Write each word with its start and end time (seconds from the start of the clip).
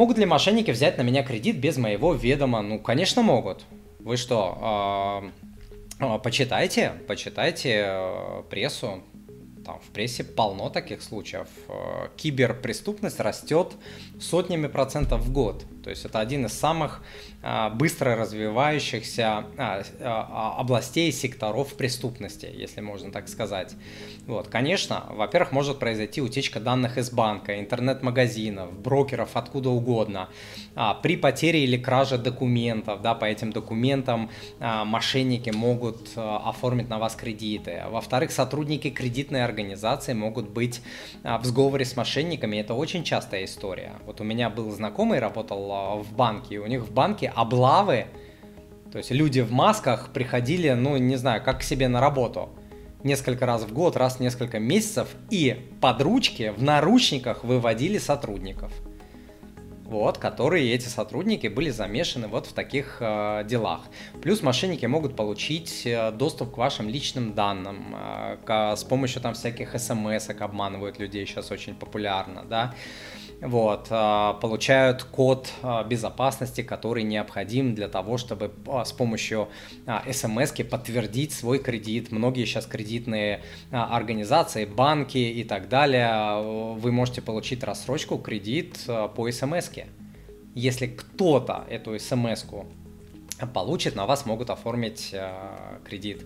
могут 0.00 0.16
ли 0.16 0.24
мошенники 0.24 0.70
взять 0.70 0.96
на 0.96 1.02
меня 1.02 1.22
кредит 1.22 1.58
без 1.58 1.76
моего 1.76 2.14
ведома? 2.14 2.62
Ну, 2.62 2.78
конечно, 2.78 3.20
могут. 3.20 3.66
Вы 3.98 4.16
что, 4.16 5.22
э, 6.00 6.18
почитайте, 6.24 6.92
почитайте 7.06 7.84
э, 7.86 8.42
прессу, 8.48 9.02
там 9.62 9.78
в 9.78 9.90
прессе 9.92 10.24
полно 10.24 10.70
таких 10.70 11.02
случаев. 11.02 11.48
Э, 11.68 12.08
киберпреступность 12.16 13.20
растет 13.20 13.74
сотнями 14.18 14.68
процентов 14.68 15.20
в 15.20 15.32
год. 15.32 15.66
То 15.82 15.90
есть 15.90 16.04
это 16.04 16.20
один 16.20 16.46
из 16.46 16.52
самых 16.52 17.02
а, 17.42 17.70
быстро 17.70 18.16
развивающихся 18.16 19.44
а, 19.56 19.82
а, 20.00 20.56
областей 20.58 21.10
секторов 21.10 21.74
преступности, 21.74 22.50
если 22.52 22.82
можно 22.82 23.10
так 23.10 23.28
сказать. 23.28 23.74
Вот, 24.26 24.48
конечно, 24.48 25.06
во-первых, 25.08 25.52
может 25.52 25.78
произойти 25.78 26.20
утечка 26.20 26.60
данных 26.60 26.98
из 26.98 27.10
банка, 27.10 27.58
интернет-магазинов, 27.58 28.78
брокеров, 28.78 29.30
откуда 29.36 29.70
угодно. 29.70 30.28
При 31.02 31.16
потере 31.16 31.64
или 31.64 31.76
краже 31.76 32.18
документов, 32.18 33.02
да, 33.02 33.14
по 33.14 33.24
этим 33.24 33.52
документам 33.52 34.30
мошенники 34.60 35.50
могут 35.50 36.10
оформить 36.16 36.88
на 36.88 36.98
вас 36.98 37.16
кредиты. 37.16 37.82
Во-вторых, 37.90 38.30
сотрудники 38.30 38.90
кредитной 38.90 39.44
организации 39.44 40.12
могут 40.12 40.50
быть 40.50 40.80
в 41.22 41.44
сговоре 41.44 41.84
с 41.84 41.96
мошенниками. 41.96 42.58
Это 42.58 42.74
очень 42.74 43.02
частая 43.02 43.44
история. 43.44 43.94
Вот 44.06 44.20
у 44.20 44.24
меня 44.24 44.50
был 44.50 44.70
знакомый, 44.70 45.18
работал 45.18 45.69
в 46.02 46.12
банке, 46.14 46.56
и 46.56 46.58
у 46.58 46.66
них 46.66 46.82
в 46.82 46.92
банке 46.92 47.32
облавы, 47.34 48.06
то 48.92 48.98
есть 48.98 49.10
люди 49.10 49.40
в 49.40 49.52
масках 49.52 50.12
приходили, 50.12 50.70
ну, 50.70 50.96
не 50.96 51.16
знаю, 51.16 51.42
как 51.42 51.60
к 51.60 51.62
себе 51.62 51.88
на 51.88 52.00
работу. 52.00 52.50
Несколько 53.04 53.46
раз 53.46 53.62
в 53.62 53.72
год, 53.72 53.96
раз 53.96 54.16
в 54.16 54.20
несколько 54.20 54.58
месяцев, 54.58 55.08
и 55.30 55.70
под 55.80 56.02
ручки 56.02 56.52
в 56.56 56.62
наручниках 56.62 57.44
выводили 57.44 57.98
сотрудников. 57.98 58.72
Вот, 59.90 60.18
которые 60.18 60.72
эти 60.72 60.86
сотрудники 60.86 61.48
были 61.48 61.70
замешаны 61.70 62.28
вот 62.28 62.46
в 62.46 62.52
таких 62.52 62.98
э, 63.00 63.42
делах. 63.44 63.80
Плюс 64.22 64.40
мошенники 64.40 64.86
могут 64.86 65.16
получить 65.16 65.82
э, 65.84 66.12
доступ 66.12 66.54
к 66.54 66.58
вашим 66.58 66.88
личным 66.88 67.34
данным 67.34 67.96
э, 67.96 68.36
к, 68.44 68.76
с 68.76 68.84
помощью 68.84 69.20
там 69.20 69.34
всяких 69.34 69.76
смс 69.80 70.30
обманывают 70.30 71.00
людей 71.00 71.26
сейчас 71.26 71.50
очень 71.50 71.74
популярно, 71.74 72.44
да 72.48 72.72
вот, 73.40 73.86
а, 73.90 74.34
получают 74.34 75.02
код 75.04 75.50
а, 75.62 75.82
безопасности, 75.82 76.62
который 76.62 77.02
необходим 77.04 77.74
для 77.74 77.88
того, 77.88 78.18
чтобы 78.18 78.52
а, 78.66 78.84
с 78.84 78.92
помощью 78.92 79.48
смс 80.12 80.52
подтвердить 80.70 81.32
свой 81.32 81.58
кредит. 81.58 82.12
Многие 82.12 82.44
сейчас 82.44 82.66
кредитные 82.66 83.42
организации, 83.70 84.66
банки 84.66 85.18
и 85.18 85.44
так 85.44 85.68
далее, 85.68 86.74
вы 86.74 86.92
можете 86.92 87.22
получить 87.22 87.64
рассрочку, 87.64 88.18
кредит 88.18 88.78
по 88.86 89.30
смс. 89.30 89.70
Если 90.54 90.86
кто-то 90.86 91.64
эту 91.68 91.98
смс 91.98 92.44
получит, 93.54 93.94
на 93.96 94.06
вас 94.06 94.26
могут 94.26 94.50
оформить 94.50 95.14
кредит. 95.84 96.24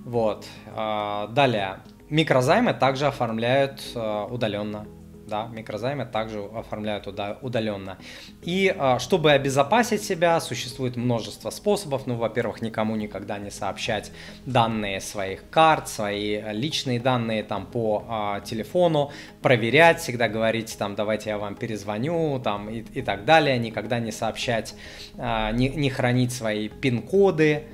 Вот. 0.00 0.46
Далее. 0.66 1.80
Микрозаймы 2.10 2.74
также 2.74 3.06
оформляют 3.06 3.80
удаленно 3.94 4.86
да, 5.26 5.46
микрозаймы 5.46 6.06
также 6.06 6.44
оформляют 6.44 7.06
удаленно. 7.06 7.98
И 8.42 8.74
а, 8.76 8.98
чтобы 8.98 9.32
обезопасить 9.32 10.02
себя, 10.02 10.40
существует 10.40 10.96
множество 10.96 11.50
способов. 11.50 12.06
Ну, 12.06 12.16
во-первых, 12.16 12.62
никому 12.62 12.96
никогда 12.96 13.38
не 13.38 13.50
сообщать 13.50 14.12
данные 14.46 15.00
своих 15.00 15.48
карт, 15.50 15.88
свои 15.88 16.40
личные 16.52 17.00
данные 17.00 17.42
там 17.42 17.66
по 17.66 18.04
а, 18.08 18.40
телефону, 18.40 19.10
проверять, 19.42 20.00
всегда 20.00 20.28
говорить 20.28 20.76
там, 20.78 20.94
давайте 20.94 21.30
я 21.30 21.38
вам 21.38 21.54
перезвоню, 21.54 22.40
там 22.42 22.68
и, 22.68 22.80
и 22.80 23.02
так 23.02 23.24
далее, 23.24 23.58
никогда 23.58 23.98
не 23.98 24.12
сообщать, 24.12 24.74
а, 25.16 25.50
не, 25.52 25.68
не 25.68 25.90
хранить 25.90 26.32
свои 26.32 26.68
пин-коды, 26.68 27.64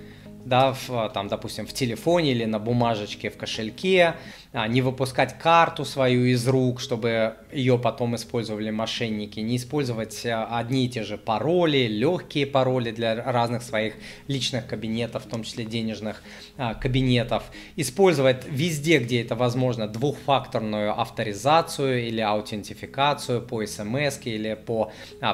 да, 0.45 0.73
в, 0.73 1.11
там, 1.13 1.29
допустим, 1.29 1.67
в 1.67 1.73
телефоне 1.73 2.33
или 2.33 2.45
на 2.45 2.59
бумажечке 2.59 3.31
в 3.31 3.37
кошельке, 3.37 4.15
а, 4.53 4.67
не 4.67 4.83
выпускать 4.83 5.39
карту 5.39 5.85
свою 5.85 6.25
из 6.25 6.47
рук, 6.49 6.81
чтобы 6.81 7.35
ее 7.53 7.79
потом 7.79 8.17
использовали 8.17 8.71
мошенники, 8.71 9.39
не 9.39 9.57
использовать 9.57 10.27
а, 10.27 10.59
одни 10.59 10.87
и 10.87 10.89
те 10.89 11.05
же 11.05 11.19
пароли, 11.19 11.87
легкие 11.87 12.47
пароли 12.47 12.91
для 12.91 13.15
разных 13.15 13.63
своих 13.63 13.95
личных 14.29 14.67
кабинетов, 14.67 15.27
в 15.27 15.29
том 15.29 15.45
числе 15.45 15.65
денежных 15.65 16.23
а, 16.57 16.75
кабинетов, 16.75 17.45
использовать 17.77 18.45
везде, 18.49 18.99
где 18.99 19.23
это 19.23 19.37
возможно, 19.37 19.87
двухфакторную 19.87 20.99
авторизацию 20.99 22.09
или 22.09 22.21
аутентификацию 22.21 23.43
по 23.43 23.65
смс 23.65 24.19
или 24.25 24.55
по 24.55 24.91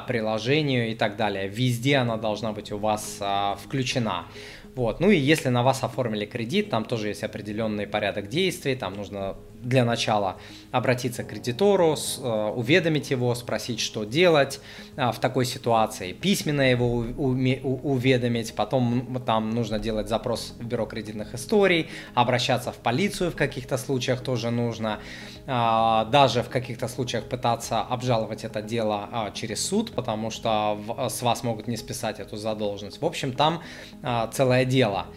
приложению 0.07 0.91
и 0.91 0.95
так 0.95 1.15
далее. 1.15 1.47
Везде 1.47 1.97
она 1.97 2.17
должна 2.17 2.51
быть 2.51 2.71
у 2.71 2.77
вас 2.77 3.19
включена. 3.63 4.25
Вот. 4.77 4.96
Ну 4.99 5.11
и 5.11 5.17
если 5.17 5.49
на 5.49 5.63
вас 5.63 5.83
оформили 5.83 6.25
кредит, 6.25 6.69
там 6.69 6.85
тоже 6.85 7.09
есть 7.09 7.23
определенный 7.23 7.87
порядок 7.87 8.29
действий, 8.29 8.75
там 8.75 8.95
нужно 8.95 9.35
для 9.67 9.83
начала 9.83 10.37
обратиться 10.71 11.23
к 11.23 11.27
кредитору, 11.27 11.95
э, 11.95 12.51
уведомить 12.55 13.11
его, 13.11 13.35
спросить, 13.35 13.79
что 13.79 14.05
делать 14.05 14.61
э, 14.95 15.11
в 15.11 15.19
такой 15.19 15.45
ситуации, 15.45 16.13
письменно 16.13 16.61
его 16.61 16.97
уведомить, 16.97 18.55
потом 18.55 19.21
там 19.25 19.49
нужно 19.49 19.79
делать 19.79 20.07
запрос 20.07 20.53
в 20.59 20.65
бюро 20.65 20.85
кредитных 20.85 21.33
историй, 21.33 21.87
обращаться 22.15 22.71
в 22.71 22.77
полицию 22.77 23.31
в 23.31 23.35
каких-то 23.35 23.77
случаях 23.77 24.21
тоже 24.21 24.51
нужно, 24.51 24.99
э, 25.45 26.05
даже 26.11 26.43
в 26.43 26.49
каких-то 26.49 26.87
случаях 26.87 27.25
пытаться 27.25 27.81
обжаловать 27.81 28.45
это 28.45 28.61
дело 28.61 29.31
через 29.33 29.65
суд, 29.65 29.91
потому 29.91 30.31
что 30.31 30.79
с 31.09 31.21
вас 31.21 31.43
могут 31.43 31.67
не 31.67 31.77
списать 31.77 32.19
эту 32.19 32.37
задолженность. 32.37 33.01
В 33.01 33.05
общем, 33.05 33.33
там 33.33 33.61
целое 34.31 34.65
дело. 34.65 35.07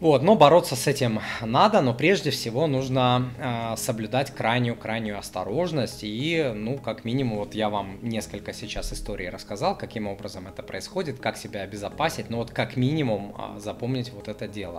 Вот, 0.00 0.22
но 0.22 0.34
бороться 0.34 0.76
с 0.76 0.86
этим 0.86 1.20
надо, 1.42 1.82
но 1.82 1.92
прежде 1.92 2.30
всего 2.30 2.66
нужно 2.66 3.30
э, 3.36 3.76
соблюдать 3.76 4.30
крайнюю-крайнюю 4.30 5.18
осторожность 5.18 5.98
и, 6.04 6.52
ну, 6.54 6.78
как 6.78 7.04
минимум, 7.04 7.36
вот 7.36 7.54
я 7.54 7.68
вам 7.68 7.98
несколько 8.00 8.54
сейчас 8.54 8.94
историй 8.94 9.28
рассказал, 9.28 9.76
каким 9.76 10.06
образом 10.06 10.46
это 10.46 10.62
происходит, 10.62 11.20
как 11.20 11.36
себя 11.36 11.60
обезопасить, 11.60 12.30
но 12.30 12.38
вот 12.38 12.50
как 12.50 12.76
минимум 12.76 13.34
э, 13.36 13.60
запомнить 13.60 14.10
вот 14.10 14.28
это 14.28 14.48
дело. 14.48 14.78